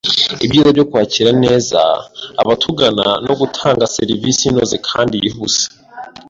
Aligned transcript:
ibyiza 0.45 0.69
byo 0.75 0.85
kwakira 0.89 1.31
neza 1.43 1.79
abatugana 2.41 3.05
no 3.25 3.33
gutanga 3.39 3.91
serivisi 3.95 4.43
inoze 4.51 4.75
kandi 4.89 5.15
yihuse 5.23 5.63